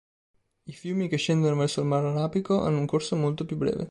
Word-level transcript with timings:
I 0.65 0.71
fiumi 0.71 1.07
che 1.07 1.17
scendono 1.17 1.55
verso 1.57 1.81
il 1.81 1.85
mar 1.85 2.03
Arabico 2.03 2.59
hanno 2.63 2.79
un 2.79 2.87
corso 2.87 3.15
molto 3.15 3.45
più 3.45 3.55
breve. 3.55 3.89